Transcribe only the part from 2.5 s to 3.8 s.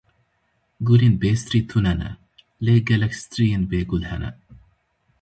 lê gelek striyên